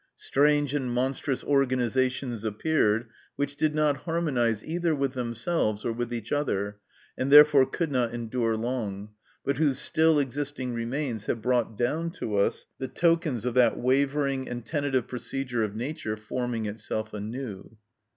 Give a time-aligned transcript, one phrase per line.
[0.17, 6.31] Strange and monstrous organisations appeared which did not harmonise either with themselves or with each
[6.31, 6.77] other,
[7.19, 9.09] and therefore could not endure long,
[9.45, 14.49] but whose still existing remains have brought down to us the tokens of that wavering
[14.49, 17.77] and tentative procedure of Nature forming itself anew.